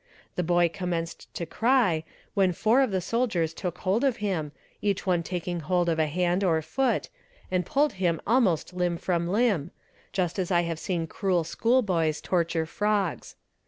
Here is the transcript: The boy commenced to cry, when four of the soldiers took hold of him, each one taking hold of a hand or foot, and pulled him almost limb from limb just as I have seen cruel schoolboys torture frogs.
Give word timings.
The 0.35 0.41
boy 0.41 0.67
commenced 0.67 1.31
to 1.35 1.45
cry, 1.45 2.03
when 2.33 2.53
four 2.53 2.81
of 2.81 2.89
the 2.89 3.01
soldiers 3.01 3.53
took 3.53 3.77
hold 3.77 4.03
of 4.03 4.17
him, 4.17 4.51
each 4.81 5.05
one 5.05 5.21
taking 5.21 5.59
hold 5.59 5.89
of 5.89 5.99
a 5.99 6.07
hand 6.07 6.43
or 6.43 6.59
foot, 6.63 7.09
and 7.51 7.63
pulled 7.67 7.93
him 8.01 8.19
almost 8.25 8.73
limb 8.73 8.97
from 8.97 9.27
limb 9.27 9.69
just 10.11 10.39
as 10.39 10.49
I 10.49 10.61
have 10.61 10.79
seen 10.79 11.05
cruel 11.05 11.43
schoolboys 11.43 12.19
torture 12.19 12.65
frogs. 12.65 13.35